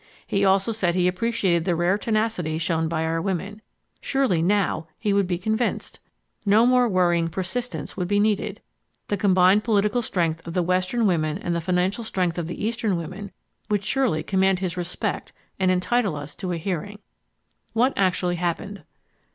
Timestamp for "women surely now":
3.21-4.87